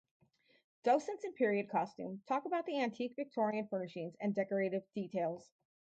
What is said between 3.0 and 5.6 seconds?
Victorian furnishings and decorative details.